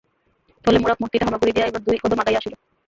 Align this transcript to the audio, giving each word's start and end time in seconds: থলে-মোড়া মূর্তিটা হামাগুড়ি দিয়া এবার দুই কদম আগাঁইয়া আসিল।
থলে-মোড়া 0.65 0.95
মূর্তিটা 0.99 1.25
হামাগুড়ি 1.27 1.51
দিয়া 1.53 1.67
এবার 1.67 1.81
দুই 1.87 1.97
কদম 2.03 2.19
আগাঁইয়া 2.21 2.39
আসিল। 2.41 2.53